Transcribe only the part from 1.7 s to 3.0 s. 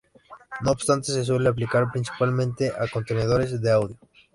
principalmente a